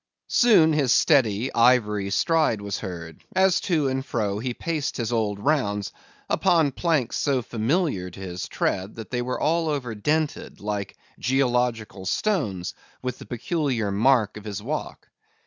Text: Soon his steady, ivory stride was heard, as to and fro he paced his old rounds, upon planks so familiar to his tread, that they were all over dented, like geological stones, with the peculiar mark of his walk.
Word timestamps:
Soon 0.29 0.73
his 0.73 0.91
steady, 0.91 1.53
ivory 1.53 2.09
stride 2.09 2.59
was 2.59 2.79
heard, 2.79 3.23
as 3.35 3.59
to 3.61 3.87
and 3.87 4.03
fro 4.03 4.39
he 4.39 4.51
paced 4.51 4.97
his 4.97 5.11
old 5.13 5.39
rounds, 5.39 5.91
upon 6.27 6.71
planks 6.71 7.19
so 7.19 7.43
familiar 7.43 8.09
to 8.09 8.19
his 8.19 8.47
tread, 8.47 8.95
that 8.95 9.11
they 9.11 9.21
were 9.21 9.39
all 9.39 9.69
over 9.69 9.93
dented, 9.93 10.59
like 10.59 10.97
geological 11.19 12.07
stones, 12.07 12.73
with 13.03 13.19
the 13.19 13.27
peculiar 13.27 13.91
mark 13.91 14.37
of 14.37 14.43
his 14.43 14.59
walk. 14.63 15.07